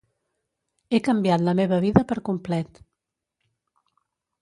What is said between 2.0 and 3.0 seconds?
per complet.